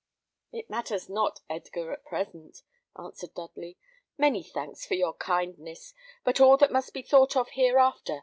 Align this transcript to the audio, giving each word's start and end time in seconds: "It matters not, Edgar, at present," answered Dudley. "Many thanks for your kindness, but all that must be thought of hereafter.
"It 0.51 0.67
matters 0.67 1.09
not, 1.09 1.41
Edgar, 1.47 1.91
at 1.91 2.03
present," 2.03 2.63
answered 2.97 3.35
Dudley. 3.35 3.77
"Many 4.17 4.41
thanks 4.41 4.83
for 4.83 4.95
your 4.95 5.13
kindness, 5.13 5.93
but 6.23 6.39
all 6.39 6.57
that 6.57 6.71
must 6.71 6.91
be 6.91 7.03
thought 7.03 7.35
of 7.35 7.49
hereafter. 7.51 8.19